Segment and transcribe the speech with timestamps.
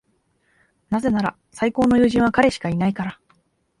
[0.89, 3.19] なぜなら、最高の友人は彼しかいないから。